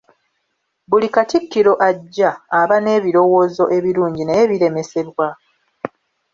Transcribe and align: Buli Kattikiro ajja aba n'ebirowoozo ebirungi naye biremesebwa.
Buli 0.89 1.07
Kattikiro 1.15 1.73
ajja 1.89 2.31
aba 2.61 2.77
n'ebirowoozo 2.81 3.63
ebirungi 3.77 4.21
naye 4.25 4.43
biremesebwa. 4.51 5.27